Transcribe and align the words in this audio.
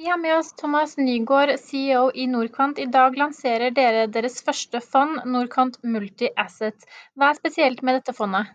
Vi 0.00 0.06
har 0.06 0.18
med 0.18 0.38
oss 0.38 0.54
Thomas 0.56 0.96
Nygaard, 0.96 1.50
CEO 1.60 2.06
i 2.14 2.24
Norquant. 2.26 2.78
I 2.78 2.86
dag 2.88 3.18
lanserer 3.20 3.74
dere 3.76 4.06
deres 4.08 4.38
første 4.40 4.80
fond, 4.80 5.18
Norquant 5.28 5.74
Multi-Asset. 5.84 6.86
Hva 7.20 7.28
er 7.28 7.36
spesielt 7.36 7.82
med 7.84 7.98
dette 7.98 8.14
fondet? 8.16 8.48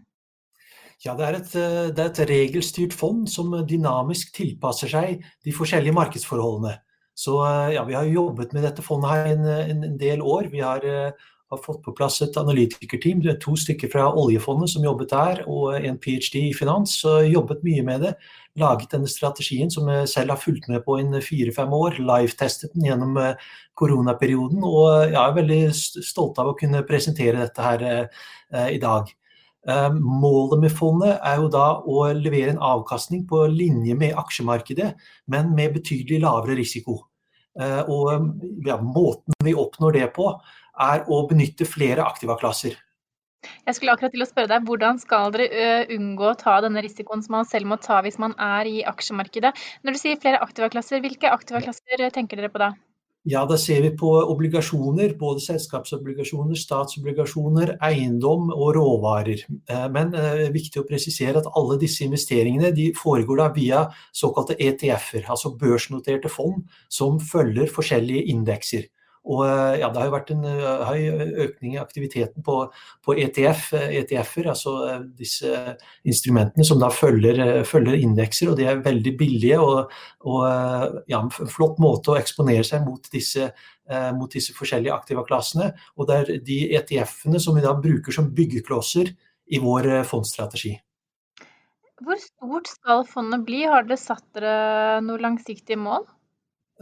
Ja, 1.06 1.14
det 1.14 1.28
er, 1.28 1.38
et, 1.38 1.54
eh, 1.54 1.92
det 1.94 2.02
er 2.02 2.10
et 2.10 2.22
regelstyrt 2.32 2.98
fond 2.98 3.30
som 3.30 3.54
dynamisk 3.70 4.34
tilpasser 4.34 4.90
seg 4.90 5.22
de 5.46 5.54
forskjellige 5.54 5.94
markedsforholdene. 5.94 6.80
Så 7.14 7.38
eh, 7.46 7.76
ja, 7.78 7.86
vi 7.86 8.00
har 8.00 8.10
jobbet 8.10 8.58
med 8.58 8.66
dette 8.66 8.88
fondet 8.88 9.14
her 9.14 9.30
en, 9.36 9.46
en 9.86 10.02
del 10.02 10.26
år. 10.26 10.50
Vi 10.50 10.66
har, 10.66 10.82
eh, 10.82 11.30
har, 11.52 11.60
fått 11.62 11.82
på 11.86 11.94
plass 11.98 12.22
et 12.26 12.38
analytikerteam. 12.40 13.22
Det 13.24 13.34
er 13.34 13.42
to 13.42 13.56
stykker 13.60 13.92
fra 13.92 14.08
oljefondet 14.18 14.72
som 14.74 14.86
jobbet 14.86 15.12
der, 15.14 15.44
og 15.48 15.76
en 15.78 16.00
ph.d. 16.02 16.42
i 16.50 16.56
finans. 16.58 16.98
Så 17.02 17.20
jobbet 17.28 17.64
mye 17.66 17.84
med 17.86 18.06
det. 18.06 18.16
Laget 18.60 18.94
denne 18.96 19.10
strategien 19.12 19.72
som 19.74 19.90
jeg 19.92 20.08
selv 20.12 20.36
har 20.36 20.42
fulgt 20.42 20.70
med 20.72 20.84
på 20.86 20.98
i 21.02 21.22
fire-fem 21.22 21.74
år. 21.76 22.00
Live-testet 22.00 22.74
den 22.74 22.88
gjennom 22.88 23.20
koronaperioden. 23.78 24.64
Og 24.64 25.12
jeg 25.12 25.20
er 25.22 25.38
veldig 25.38 25.62
stolt 25.76 26.40
av 26.42 26.52
å 26.52 26.58
kunne 26.58 26.86
presentere 26.88 27.44
dette 27.44 27.66
her 27.66 27.86
eh, 27.92 28.70
i 28.76 28.80
dag. 28.82 29.12
Eh, 29.68 29.90
Målet 29.96 30.62
med 30.62 30.74
fondet 30.74 31.18
er 31.18 31.42
jo 31.42 31.50
da 31.52 31.68
å 31.82 32.06
levere 32.16 32.56
en 32.56 32.64
avkastning 32.64 33.26
på 33.30 33.46
linje 33.52 33.98
med 33.98 34.16
aksjemarkedet, 34.20 34.94
men 35.32 35.52
med 35.58 35.76
betydelig 35.80 36.22
lavere 36.24 36.58
risiko. 36.60 37.02
Eh, 37.60 37.82
Og 37.90 38.66
ja, 38.68 38.78
Måten 38.82 39.36
vi 39.44 39.56
oppnår 39.56 40.00
det 40.00 40.08
på, 40.16 40.32
er 40.82 41.06
å 41.08 41.22
benytte 41.30 41.68
flere 41.70 42.06
aktivaklasser. 42.06 42.76
Jeg 43.66 43.78
skulle 43.78 43.94
akkurat 43.94 44.14
til 44.16 44.26
å 44.26 44.28
spørre 44.30 44.50
deg, 44.50 44.66
Hvordan 44.66 44.98
skal 45.02 45.34
dere 45.36 45.86
unngå 45.94 46.32
å 46.32 46.38
ta 46.40 46.58
denne 46.66 46.82
risikoen 46.82 47.22
som 47.26 47.38
man 47.38 47.46
selv 47.50 47.70
må 47.70 47.78
ta 47.82 48.02
hvis 48.06 48.18
man 48.22 48.34
er 48.42 48.70
i 48.70 48.82
aksjemarkedet? 48.90 49.54
Når 49.86 49.96
du 49.96 50.02
sier 50.02 50.22
flere 50.22 50.42
aktivaklasser, 50.42 51.04
hvilke 51.04 51.30
aktivaklasser 51.30 52.08
ø, 52.08 52.10
tenker 52.14 52.42
dere 52.42 52.54
på 52.54 52.62
da? 52.64 52.74
Ja, 53.26 53.42
da 53.50 53.56
ser 53.58 53.82
vi 53.82 53.90
på 53.98 54.10
obligasjoner, 54.30 55.16
både 55.18 55.42
selskapsobligasjoner, 55.42 56.58
statsobligasjoner, 56.62 57.72
eiendom 57.88 58.52
og 58.54 58.76
råvarer. 58.78 59.42
Eh, 59.66 59.88
Men 59.90 60.12
det 60.14 60.26
er 60.26 60.54
viktig 60.54 60.84
å 60.84 60.86
presisere 60.86 61.42
at 61.42 61.50
alle 61.58 61.80
disse 61.82 62.06
investeringene 62.06 62.70
de 62.76 62.92
foregår 62.94 63.42
da 63.42 63.48
via 63.56 63.82
såkalte 64.14 64.60
ETF-er, 64.62 65.26
altså 65.26 65.56
børsnoterte 65.58 66.30
fond 66.30 66.70
som 66.90 67.18
følger 67.18 67.66
forskjellige 67.74 68.30
indekser. 68.30 68.86
Og 69.26 69.42
eh, 69.48 69.80
ja, 69.82 69.90
Det 69.90 70.02
har 70.02 70.08
jo 70.08 70.14
vært 70.14 70.32
en 70.36 70.44
uh, 70.46 70.86
høy 70.86 71.02
økning 71.46 71.76
i 71.76 71.82
aktiviteten 71.82 72.46
på, 72.46 72.58
på 73.06 73.16
ETF, 73.24 73.72
ETF-er, 73.74 74.50
altså 74.54 74.74
uh, 74.86 75.00
disse 75.18 75.52
instrumentene 76.06 76.66
som 76.68 76.82
da 76.82 76.92
følger, 76.94 77.64
følger 77.68 77.98
indekser. 78.06 78.52
og 78.52 78.60
De 78.60 78.68
er 78.70 78.84
veldig 78.86 79.16
billige 79.18 79.60
og, 79.62 79.94
og 80.30 80.42
ja, 81.10 81.22
en 81.22 81.32
flott 81.34 81.82
måte 81.82 82.14
å 82.14 82.20
eksponere 82.20 82.66
seg 82.68 82.86
mot 82.86 83.10
disse, 83.14 83.50
mot 84.18 84.32
disse 84.32 84.54
forskjellige 84.58 84.94
aktivaklassene. 84.94 85.72
Og 85.98 86.10
det 86.10 86.18
er 86.18 86.34
de 86.46 86.60
ETF-ene 86.78 87.42
som 87.42 87.58
vi 87.58 87.66
da 87.66 87.74
bruker 87.78 88.14
som 88.16 88.32
byggeklosser 88.36 89.12
i 89.54 89.62
vår 89.62 89.92
fondstrategi. 90.10 90.74
Hvor 92.04 92.20
stort 92.20 92.68
skal 92.68 93.06
fondet 93.08 93.46
bli? 93.48 93.64
Har 93.70 93.86
dere 93.88 93.98
satt 94.02 94.26
dere 94.36 95.02
noe 95.06 95.22
langsiktige 95.22 95.80
mål? 95.80 96.06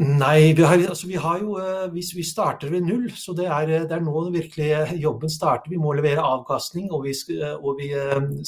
Nei, 0.02 0.56
vi 0.58 0.64
har, 0.66 0.80
altså 0.90 1.06
vi 1.06 1.20
har 1.22 1.38
jo 1.38 1.52
vi, 1.94 2.02
vi 2.16 2.24
starter 2.26 2.72
ved 2.74 2.82
null. 2.82 3.12
Så 3.14 3.36
det 3.38 3.46
er, 3.46 3.68
det 3.86 3.94
er 3.94 4.02
nå 4.02 4.24
virkelig 4.34 4.98
jobben 4.98 5.30
starter. 5.30 5.70
Vi 5.70 5.78
må 5.78 5.94
levere 5.94 6.24
avkastning, 6.26 6.88
og 6.92 7.04
vi, 7.06 7.14
skal, 7.14 7.60
og 7.62 7.78
vi 7.78 7.92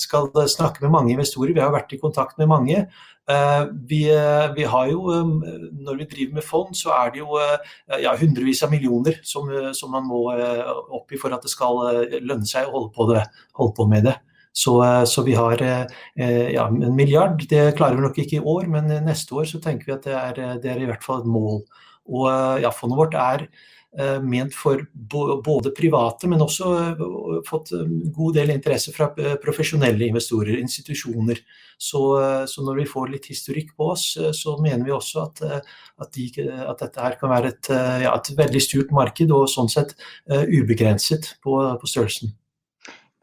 skal 0.02 0.32
snakke 0.50 0.82
med 0.82 0.96
mange 0.96 1.14
investorer. 1.14 1.54
Vi 1.54 1.62
har 1.62 1.76
vært 1.76 1.94
i 1.94 2.02
kontakt 2.02 2.40
med 2.42 2.50
mange. 2.50 2.82
Vi, 3.90 4.02
vi 4.58 4.66
har 4.74 4.90
jo, 4.90 5.06
Når 5.86 6.02
vi 6.02 6.10
driver 6.10 6.34
med 6.34 6.50
fond, 6.50 6.74
så 6.74 6.90
er 6.98 7.14
det 7.14 7.22
jo 7.22 7.38
ja, 7.38 8.18
hundrevis 8.18 8.64
av 8.66 8.74
millioner 8.74 9.22
som, 9.22 9.50
som, 9.74 9.94
man 9.94 10.10
må 10.10 10.26
opp 10.98 11.14
for 11.22 11.34
at 11.34 11.46
det 11.46 11.54
skal 11.54 12.10
lønne 12.26 12.50
seg 12.50 12.66
å 12.66 12.80
holde 12.80 12.94
på, 12.98 13.12
det, 13.14 13.28
holde 13.54 13.78
på 13.78 13.86
med 13.94 14.10
det. 14.10 14.18
Så, 14.56 14.78
så, 15.12 15.22
vi 15.28 15.34
har 15.36 15.60
ja, 15.60 16.68
en 16.70 16.96
milliard. 16.96 17.42
Det 17.50 17.74
klarer 17.76 18.00
vi 18.00 18.06
nok 18.06 18.20
ikke 18.24 18.38
i 18.38 18.46
år, 18.56 18.70
men 18.72 18.88
neste 19.04 19.36
år 19.36 19.50
så 19.50 19.60
tenker 19.60 19.90
vi 19.90 19.96
at 19.98 20.06
det 20.08 20.16
er, 20.16 20.60
det 20.64 20.70
er 20.72 20.80
i 20.80 20.88
hvert 20.88 21.04
fall 21.04 21.26
et 21.26 21.28
mål. 21.28 21.60
Og 22.08 22.62
ja, 22.64 22.72
Fondet 22.72 23.02
vårt 23.02 23.18
er 23.20 23.50
ment 24.24 24.56
for 24.56 24.82
både 24.96 25.72
private, 25.76 26.28
men 26.28 26.44
også 26.44 26.72
fått 27.48 27.72
god 28.16 28.36
del 28.36 28.52
interesse 28.52 28.92
fra 28.96 29.10
profesjonelle 29.44 30.10
investorer, 30.10 30.58
institusjoner. 30.60 31.40
Så, 31.78 32.02
så 32.48 32.64
når 32.64 32.82
vi 32.82 32.88
får 32.92 33.12
litt 33.12 33.30
historikk 33.32 33.74
på 33.76 33.92
oss, 33.94 34.08
så 34.36 34.56
mener 34.64 34.86
vi 34.88 34.96
også 34.96 35.26
at, 35.26 35.44
at, 35.52 36.16
de, 36.16 36.48
at 36.66 36.84
dette 36.84 37.06
her 37.08 37.20
kan 37.20 37.32
være 37.32 37.54
et, 37.54 37.72
ja, 38.04 38.16
et 38.16 38.32
veldig 38.38 38.64
sturt 38.64 38.96
marked, 38.96 39.32
og 39.36 39.48
sånn 39.52 39.72
sett 39.72 39.96
ubegrenset 40.28 41.36
på, 41.44 41.60
på 41.80 41.92
størrelsen. 41.92 42.36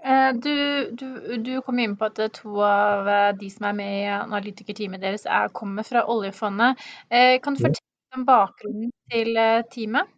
Du, 0.03 0.55
du, 0.99 1.07
du, 1.39 1.53
kom 1.63 1.79
inn 1.79 1.93
på 1.95 2.09
at 2.09 2.19
to 2.35 2.57
av 2.67 3.07
de 3.39 3.51
som 3.53 3.69
er 3.69 3.77
med 3.79 3.93
i 4.01 4.09
analytikerteamet 4.11 5.03
deres 5.05 5.29
er, 5.31 5.53
kommer 5.55 5.87
fra 5.87 6.03
oljefondet. 6.11 6.81
Kan 7.45 7.55
du 7.55 7.63
fortelle 7.63 8.19
om 8.19 8.27
bakgrunnen 8.27 8.91
til 9.13 9.39
teamet? 9.71 10.11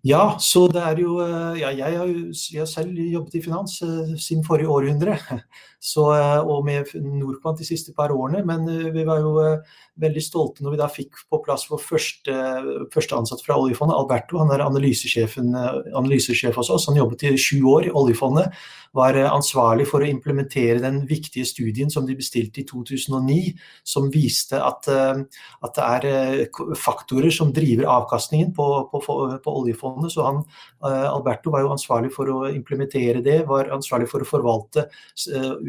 Ja, 0.00 0.38
så 0.40 0.62
det 0.72 0.80
er 0.80 1.00
jo 1.02 1.18
ja, 1.60 1.68
jeg, 1.76 1.96
har, 1.98 2.08
jeg 2.54 2.68
selv 2.68 2.96
jobbet 2.96 3.36
i 3.36 3.42
finans 3.44 3.74
uh, 3.84 4.14
siden 4.16 4.46
forrige 4.46 4.72
århundre. 4.72 5.18
Så, 5.80 6.02
uh, 6.12 6.44
og 6.44 6.66
med 6.66 6.88
Norquant 7.00 7.56
de 7.56 7.64
siste 7.64 7.92
par 7.96 8.12
årene. 8.12 8.42
Men 8.44 8.64
vi 8.94 9.04
var 9.04 9.20
jo 9.20 9.34
veldig 10.00 10.22
stolte 10.24 10.64
når 10.64 10.74
vi 10.74 10.80
da 10.80 10.88
fikk 10.92 11.22
på 11.28 11.40
plass 11.44 11.66
vår 11.68 11.80
første, 11.84 12.34
første 12.92 13.16
ansatt 13.16 13.44
fra 13.44 13.56
oljefondet, 13.60 13.96
Alberto. 13.96 14.40
Han 14.40 14.52
er 14.52 14.64
analysesjef 14.64 16.56
hos 16.56 16.72
oss. 16.72 16.88
Han 16.88 17.00
jobbet 17.00 17.24
i 17.28 17.34
sju 17.40 17.64
år 17.68 17.88
i 17.88 17.94
oljefondet. 17.96 18.52
Var 18.96 19.20
ansvarlig 19.24 19.86
for 19.88 20.04
å 20.04 20.08
implementere 20.08 20.82
den 20.84 21.02
viktige 21.08 21.48
studien 21.48 21.92
som 21.92 22.08
de 22.08 22.16
bestilte 22.18 22.60
i 22.60 22.66
2009, 22.68 23.54
som 23.86 24.08
viste 24.12 24.60
at, 24.60 24.88
at 24.88 25.76
det 25.76 25.88
er 25.88 26.76
faktorer 26.76 27.32
som 27.32 27.52
driver 27.56 27.88
avkastningen 28.00 28.52
på, 28.56 28.68
på, 28.92 29.00
på 29.44 29.56
oljefondet. 29.62 29.89
Så 30.10 30.26
han, 30.26 30.42
Alberto 30.82 31.52
var 31.54 31.64
jo 31.64 31.72
ansvarlig 31.74 32.12
for 32.14 32.30
å 32.32 32.42
implementere 32.50 33.22
det, 33.24 33.40
var 33.48 33.72
ansvarlig 33.74 34.10
for 34.10 34.24
å 34.24 34.28
forvalte 34.28 34.86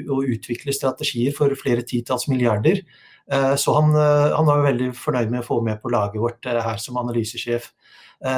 og 0.07 0.27
utvikle 0.35 0.75
strategier 0.75 1.35
for 1.35 1.53
flere 1.59 1.85
titalls 1.87 2.27
milliarder. 2.31 2.83
Så 3.31 3.73
han, 3.77 3.93
han 3.95 4.47
var 4.47 4.65
veldig 4.65 4.89
fornøyd 4.99 5.29
med 5.31 5.43
å 5.43 5.47
få 5.47 5.61
med 5.63 5.79
på 5.79 5.91
laget 5.93 6.19
vårt 6.19 6.47
her 6.51 6.79
som 6.83 6.97
analysesjef. 6.99 7.69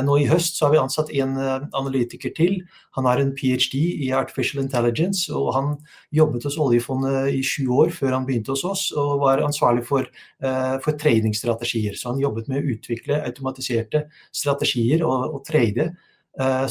Nå 0.05 0.15
i 0.21 0.27
høst 0.29 0.55
så 0.55 0.67
har 0.67 0.71
vi 0.71 0.79
ansatt 0.79 1.09
en 1.11 1.33
analytiker 1.75 2.31
til. 2.37 2.61
Han 2.95 3.07
har 3.09 3.19
en 3.19 3.33
ph.d. 3.35 3.79
i 4.05 4.11
artificial 4.15 4.61
intelligence, 4.61 5.25
og 5.33 5.49
han 5.57 5.73
jobbet 6.15 6.45
hos 6.47 6.59
oljefondet 6.61 7.33
i 7.35 7.41
sju 7.43 7.65
år 7.73 7.91
før 7.95 8.15
han 8.15 8.27
begynte 8.29 8.53
hos 8.53 8.63
oss, 8.69 8.85
og 8.95 9.25
var 9.25 9.43
ansvarlig 9.43 9.83
for, 9.89 10.07
for 10.39 11.01
treningsstrategier. 11.01 11.97
Så 11.99 12.13
han 12.13 12.21
jobbet 12.23 12.47
med 12.53 12.61
å 12.61 12.77
utvikle 12.77 13.19
automatiserte 13.25 14.05
strategier 14.31 15.03
og, 15.07 15.39
og 15.39 15.43
trade 15.49 15.91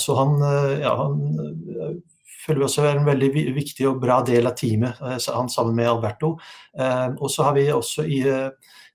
Så 0.01 0.17
han, 0.19 0.41
ja, 0.83 0.95
han 0.99 2.01
føler 2.43 2.61
vi 2.61 2.67
også 2.67 2.85
er 2.87 2.99
en 2.99 3.09
veldig 3.09 3.31
viktig 3.57 3.89
og 3.91 4.01
bra 4.03 4.21
del 4.27 4.49
av 4.51 4.57
teamet, 4.59 4.99
han 5.01 5.51
sammen 5.53 5.77
med 5.79 5.91
Alberto. 5.91 6.35
Og 6.75 7.31
så 7.31 7.47
har 7.47 7.55
vi 7.57 7.69
også 7.73 8.05
i, 8.05 8.19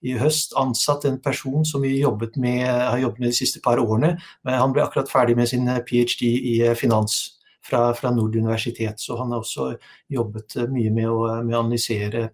i 0.03 0.17
høst 0.19 0.55
ansatt 0.59 1.07
en 1.07 1.21
person 1.23 1.65
som 1.65 1.85
vi 1.85 1.95
jobbet 2.01 2.35
med, 2.41 2.65
har 2.67 2.99
jobbet 3.01 3.23
med 3.23 3.31
de 3.31 3.39
siste 3.39 3.63
par 3.63 3.79
årene. 3.79 4.17
Han 4.47 4.75
ble 4.75 4.83
akkurat 4.83 5.11
ferdig 5.11 5.38
med 5.39 5.47
sin 5.47 5.69
ph.d. 5.88 6.27
i 6.27 6.59
finans 6.75 7.17
fra, 7.63 7.94
fra 7.95 8.11
Nord 8.11 8.35
universitet, 8.35 8.99
så 8.99 9.17
han 9.21 9.31
har 9.31 9.44
også 9.44 9.73
jobbet 10.11 10.59
mye 10.71 10.91
med 10.91 11.09
å, 11.11 11.19
med 11.41 11.55
å 11.55 11.63
analysere 11.63 12.27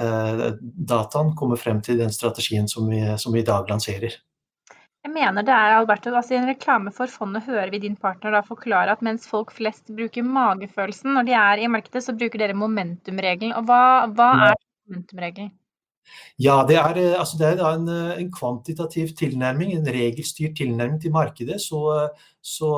Eh, 0.00 0.40
dataen 0.60 1.30
komme 1.36 1.56
frem 1.56 1.78
til 1.80 1.96
den 1.96 2.12
strategien 2.12 2.68
som 2.68 2.88
vi, 2.90 3.00
som 3.18 3.32
vi 3.32 3.40
i 3.40 3.46
dag 3.46 3.68
lanserer. 3.70 4.12
Jeg 5.06 5.12
mener 5.14 5.44
det 5.46 5.54
er 5.54 5.76
Alberto, 5.76 6.10
altså 6.18 6.34
I 6.34 6.40
en 6.40 6.48
reklame 6.50 6.90
for 6.94 7.06
fondet 7.06 7.44
hører 7.46 7.70
vi 7.70 7.78
din 7.84 7.94
partner 7.94 8.34
da 8.34 8.40
forklare 8.42 8.96
at 8.96 9.04
mens 9.06 9.28
folk 9.30 9.52
flest 9.54 9.92
bruker 9.94 10.26
magefølelsen 10.26 11.14
når 11.14 11.28
de 11.28 11.36
er 11.38 11.62
i 11.62 11.68
markedet, 11.70 12.02
så 12.02 12.14
bruker 12.16 12.42
dere 12.42 12.56
momentumregelen. 12.58 13.54
Og 13.54 13.68
hva, 13.68 13.84
hva 14.10 14.32
er 14.48 14.58
momentumregelen? 14.58 15.52
Ja, 16.42 16.56
det 16.66 16.80
er, 16.80 16.98
eh, 16.98 17.14
altså 17.20 17.38
det 17.38 17.52
er 17.52 17.62
en, 17.68 17.86
eh, 17.86 18.18
en, 18.18 18.32
kvantitativ 18.34 19.14
tilnærming, 19.18 19.76
en 19.76 19.86
regelstyrt 19.86 20.58
tilnærming 20.58 20.98
til 21.02 21.14
markedet. 21.14 21.60
Så, 21.62 22.10
så, 22.42 22.72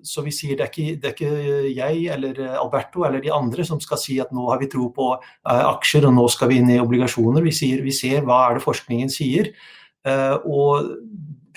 så 0.00 0.24
vi 0.24 0.32
sier 0.32 0.56
det 0.56 0.64
er, 0.64 0.72
ikke, 0.72 0.96
det 0.96 1.12
er, 1.12 1.16
ikke, 1.20 1.76
jeg 1.76 2.16
eller 2.16 2.44
Alberto 2.56 3.04
eller 3.04 3.20
de 3.20 3.32
andre 3.32 3.64
som 3.64 3.80
skal 3.84 4.00
si 4.00 4.16
at 4.24 4.32
nå 4.32 4.48
har 4.48 4.64
vi 4.64 4.72
tro 4.72 4.88
på 4.88 5.12
aksjer 5.44 6.08
og 6.08 6.16
nå 6.16 6.28
skal 6.32 6.48
vi 6.48 6.64
inn 6.64 6.72
i 6.78 6.80
obligasjoner. 6.80 7.44
Vi, 7.44 7.52
sier, 7.60 7.84
vi 7.84 7.92
ser 7.92 8.24
hva 8.24 8.46
er 8.48 8.56
det 8.56 8.68
forskningen 8.70 9.12
sier. 9.12 9.52
Og 10.06 10.92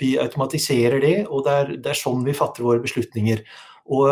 vi 0.00 0.14
automatiserer 0.20 1.02
det, 1.02 1.16
og 1.28 1.44
det 1.46 1.56
er, 1.56 1.74
det 1.84 1.92
er 1.92 2.00
sånn 2.00 2.24
vi 2.26 2.36
fatter 2.36 2.66
våre 2.66 2.82
beslutninger. 2.82 3.44
Og 3.90 4.08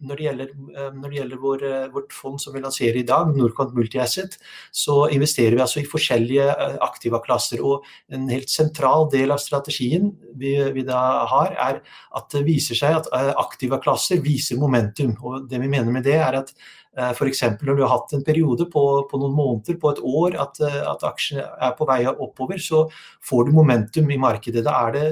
når 0.00 0.16
det 0.16 0.24
gjelder, 0.24 0.52
eh, 0.76 0.92
når 0.96 1.10
det 1.10 1.18
gjelder 1.18 1.40
vår, 1.40 1.64
eh, 1.68 1.88
vårt 1.92 2.12
fond 2.12 2.40
som 2.40 2.54
vi 2.54 2.60
lanserer 2.60 2.96
i 2.96 3.06
dag, 3.06 3.34
Norcont 3.36 3.74
Multiasset, 3.76 4.38
så 4.72 5.10
investerer 5.12 5.56
vi 5.56 5.60
altså 5.60 5.80
i 5.80 5.88
forskjellige 5.88 6.46
aktivaklasser. 6.80 7.58
klasser. 7.58 7.64
Og 7.64 7.84
en 8.10 8.28
helt 8.28 8.48
sentral 8.48 9.10
del 9.10 9.30
av 9.30 9.38
strategien 9.38 10.16
vi, 10.34 10.56
vi 10.72 10.82
da 10.82 11.26
har, 11.26 11.52
er 11.52 11.82
at 12.16 12.30
det 12.30 12.44
viser 12.46 12.74
seg 12.74 12.96
at 12.96 13.36
aktivaklasser 13.36 14.20
viser 14.22 14.56
momentum. 14.56 15.16
Og 15.22 15.48
det 15.48 15.60
vi 15.60 15.68
mener 15.68 15.92
med 15.92 16.04
det, 16.04 16.16
er 16.16 16.34
at 16.34 16.54
Eh, 16.54 16.79
F.eks. 16.98 17.42
når 17.62 17.76
du 17.76 17.82
har 17.84 17.92
hatt 17.92 18.12
en 18.16 18.24
periode 18.26 18.66
på, 18.70 18.84
på, 19.10 19.18
noen 19.22 19.34
måneder, 19.36 19.76
på 19.78 19.92
et 19.92 20.00
år, 20.02 20.36
at, 20.42 20.58
eh, 20.66 20.78
at 20.90 21.04
aksjene 21.06 21.44
er 21.62 21.74
på 21.78 21.86
vei 21.86 22.00
oppover, 22.10 22.58
så 22.58 22.84
får 23.26 23.46
du 23.46 23.52
momentum 23.54 24.10
i 24.10 24.18
markedet. 24.18 24.64
Da 24.66 24.74
er 24.88 24.96
det, 24.96 25.04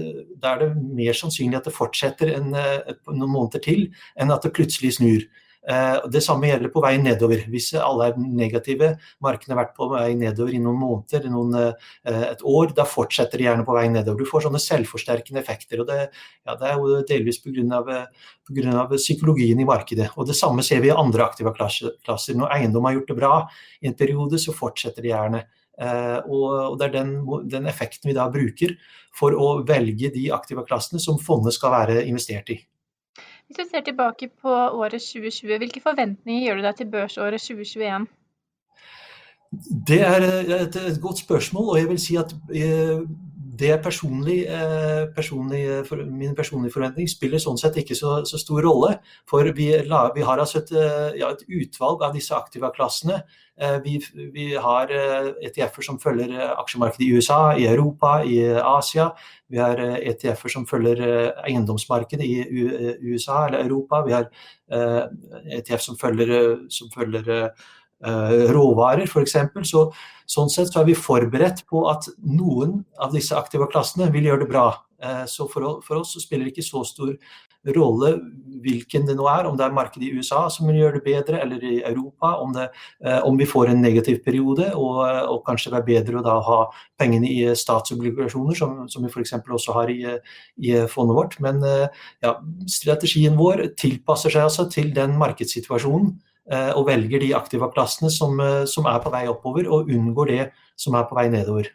da 0.42 0.56
er 0.56 0.64
det 0.64 0.70
mer 0.98 1.14
sannsynlig 1.14 1.60
at 1.60 1.69
det 1.70 1.76
fortsetter 1.76 2.34
en, 2.34 2.50
eh, 2.58 2.96
noen 3.12 3.30
måneder 3.30 3.62
til, 3.62 3.86
enn 4.19 4.34
at 4.34 4.42
det 4.42 4.56
plutselig 4.58 4.96
snur. 4.98 5.28
Eh, 5.69 5.97
det 6.09 6.23
samme 6.25 6.49
gjelder 6.49 6.70
på 6.73 6.81
vei 6.81 6.94
nedover. 7.00 7.43
Hvis 7.53 7.75
alle 7.76 8.06
er 8.09 8.20
negative, 8.23 8.94
markedene 9.25 9.53
har 9.53 9.61
vært 9.67 9.75
på 9.76 9.88
vei 9.93 10.06
nedover 10.17 10.55
i 10.56 10.61
noen 10.65 10.79
måneder, 10.81 11.29
noen, 11.29 11.59
eh, 11.59 12.23
et 12.31 12.41
år, 12.41 12.73
da 12.76 12.87
fortsetter 12.88 13.37
de 13.37 13.44
gjerne 13.44 13.67
på 13.67 13.76
vei 13.76 13.85
nedover. 13.93 14.25
Du 14.25 14.31
får 14.31 14.47
sånne 14.47 14.62
selvforsterkende 14.65 15.43
effekter. 15.43 15.81
og 15.81 15.87
Det, 15.88 16.09
ja, 16.47 16.55
det 16.55 16.70
er 16.70 16.75
jo 16.79 17.03
delvis 17.03 17.43
pga. 17.44 18.06
psykologien 18.97 19.61
i 19.61 19.65
markedet. 19.65 20.11
Og 20.17 20.26
Det 20.26 20.37
samme 20.37 20.62
ser 20.62 20.81
vi 20.81 20.88
i 20.88 20.97
andre 20.97 21.25
aktive 21.25 21.53
klasser. 21.53 22.35
Når 22.35 22.50
eiendom 22.50 22.85
har 22.85 22.94
gjort 22.94 23.09
det 23.09 23.17
bra 23.17 23.49
i 23.82 23.88
en 23.88 23.94
periode, 23.94 24.38
så 24.38 24.55
fortsetter 24.55 25.03
de 25.03 25.09
gjerne. 25.09 25.44
Uh, 25.81 26.23
og, 26.26 26.79
Det 26.79 26.87
er 26.87 26.93
den, 27.05 27.26
den, 27.47 27.67
effekten 27.67 28.09
vi 28.09 28.15
da 28.15 28.29
bruker 28.29 28.75
for 29.15 29.31
å 29.31 29.65
velge 29.65 30.11
de 30.11 30.31
aktive 30.32 30.65
klassene 30.67 30.99
som 30.99 31.19
fondet 31.19 31.55
skal 31.55 31.70
være 31.70 32.06
investert 32.06 32.50
i. 32.50 32.67
Hvis 33.48 33.56
du 33.56 33.64
ser 33.70 33.80
tilbake 33.80 34.28
på 34.42 34.50
året 34.52 35.00
2020, 35.00 35.56
hvilke 35.58 35.80
forventninger 35.80 36.42
gjør 36.44 36.58
du 36.58 36.64
deg 36.66 36.76
til 36.76 36.90
børsåret 36.92 37.40
2021? 37.40 38.06
Det 39.88 40.00
er 40.04 40.26
et, 40.58 40.98
godt 41.00 41.18
spørsmål, 41.18 41.68
og 41.68 41.78
jeg 41.78 41.88
vil 41.88 42.00
si 42.02 42.16
at 42.20 42.34
eh, 42.52 43.00
det 43.58 43.70
er 43.72 43.82
personlig, 43.82 44.38
eh, 44.46 45.06
personlig, 45.14 45.60
min 46.06 46.34
personlige 46.37 46.75
forventning 46.75 47.08
spiller 47.10 47.40
sånn 47.43 47.58
sett 47.60 47.76
ikke 47.81 47.96
så, 47.99 48.20
så 48.28 48.38
stor 48.40 48.62
rolle. 48.66 48.94
For 49.28 49.50
vi, 49.56 49.69
vi 49.75 50.25
har 50.28 50.43
altså 50.43 50.62
et, 50.62 50.72
eh, 50.72 51.19
ja, 51.20 51.32
et, 51.32 51.44
utvalg 51.49 52.05
av 52.06 52.16
disse 52.16 52.34
aktiva-klassene. 52.37 53.22
Vi, 53.82 53.96
vi, 54.31 54.44
har 54.55 54.93
ETF-er 55.43 55.82
som 55.82 55.96
følger 55.99 56.31
aksjemarkedet 56.46 57.02
i 57.02 57.16
USA, 57.16 57.38
i 57.58 57.64
Europa, 57.66 58.12
i 58.22 58.37
Asia. 58.55 59.08
Vi 59.50 59.58
har 59.58 59.81
ETF-er 59.82 60.46
e 60.46 60.52
som 60.52 60.66
følger 60.69 61.02
eiendomsmarkedet 61.43 62.22
i 62.22 62.37
USA 63.02 63.49
eller 63.49 63.64
Europa. 63.64 64.05
Vi 64.06 64.14
har 64.14 64.31
ETF 65.58 65.82
som 65.88 65.99
følger, 65.99 66.31
som 66.70 66.93
følger 66.94 67.50
råvarer, 67.98 69.08
f.eks. 69.08 69.34
Så 69.66 69.88
Sånn 70.28 70.50
sett 70.52 70.68
så 70.68 70.82
er 70.82 70.90
vi 70.90 70.98
forberedt 70.98 71.64
på 71.70 71.86
at 71.88 72.10
noen 72.20 72.82
av 73.00 73.14
disse 73.16 73.36
aktive 73.36 73.68
klassene 73.72 74.10
vil 74.12 74.28
gjøre 74.28 74.44
det 74.44 74.50
bra. 74.50 74.68
Eh, 75.00 75.24
så 75.30 75.46
for, 75.48 75.86
oss 75.96 76.12
så 76.12 76.20
spiller 76.20 76.44
det 76.44 76.52
ikke 76.52 76.66
så 76.66 76.82
stor 76.84 77.14
rolle 77.74 78.10
hvilken 78.62 79.06
det 79.08 79.14
nå 79.16 79.24
er, 79.30 79.48
om 79.48 79.56
det 79.58 79.64
er 79.64 79.74
markedet 79.74 80.04
i 80.06 80.20
USA 80.20 80.44
som 80.52 80.68
vil 80.68 80.82
gjøre 80.82 80.98
det 80.98 81.04
bedre, 81.06 81.40
eller 81.40 81.64
i 81.64 81.78
Europa, 81.80 82.34
om, 82.42 82.52
det, 82.52 82.68
eh, 83.00 83.18
om 83.24 83.40
vi 83.40 83.48
får 83.48 83.72
en 83.72 83.80
negativ 83.80 84.20
periode, 84.26 84.68
og, 84.76 85.00
og 85.32 85.42
kanskje 85.48 85.72
det 85.72 85.80
er 85.80 85.88
bedre 85.88 86.20
å 86.20 86.26
da 86.28 86.36
ha 86.44 86.60
pengene 87.00 87.32
i 87.32 87.40
statsobligasjoner, 87.56 88.58
som, 88.58 88.78
som 88.92 89.08
vi 89.08 89.12
f.eks. 89.12 89.36
også 89.40 89.80
har 89.80 89.92
i, 89.94 90.00
i, 90.60 90.76
fondet 90.92 91.22
vårt. 91.22 91.40
Men 91.44 91.64
eh, 91.64 92.04
ja, 92.24 92.36
strategien 92.68 93.38
vår 93.40 93.70
tilpasser 93.80 94.36
seg 94.36 94.50
altså 94.50 94.68
til 94.76 94.92
den 94.96 95.16
markedssituasjonen 95.20 96.18
Eh, 96.18 96.27
og 96.76 96.86
velger 96.88 97.20
de 97.20 97.34
aktiva 97.36 97.68
plassene 97.72 98.10
som, 98.12 98.38
eh, 98.40 98.64
som, 98.66 98.86
er 98.88 99.02
på 99.04 99.12
vei 99.12 99.26
oppover, 99.28 99.68
og 99.68 99.90
unngår 99.92 100.32
det 100.32 100.46
som 100.76 100.94
er 100.94 101.04
på 101.08 101.18
vei 101.18 101.28
nedover. 101.32 101.68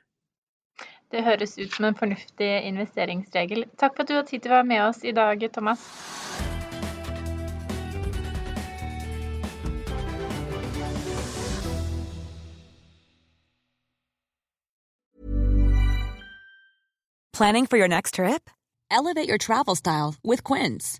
Det 1.13 1.21
høres 1.21 1.59
ut 1.59 1.69
som 1.75 1.85
en 1.85 1.97
fornuftig 1.97 2.49
investeringsregel. 2.65 3.67
Takk 3.77 3.93
for 3.93 4.01
at 4.03 4.09
du 4.09 4.17
har 4.17 4.25
tid 4.25 4.41
til 4.41 4.53
å 4.53 4.57
være 4.57 4.69
med 4.71 4.81
oss 4.87 5.03
i 5.05 5.13
dag, 5.13 5.45
Thomas. 5.53 5.85
Planning 17.33 17.65
for 17.65 17.77
your 17.77 17.87
next 17.87 18.15
trip? 18.15 18.49
Elevate 18.91 19.27
your 19.27 19.39
travel 19.39 19.75
style 19.75 20.15
with 20.23 20.43
Quince. 20.43 20.99